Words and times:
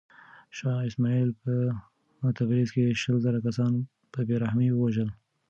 شاه 0.57 0.79
اسماعیل 0.89 1.29
په 2.21 2.27
تبریز 2.37 2.69
کې 2.75 2.97
شل 3.01 3.17
زره 3.25 3.39
کسان 3.45 3.71
په 4.11 4.19
بې 4.27 4.35
رحمۍ 4.43 4.69
ووژل. 4.71 5.09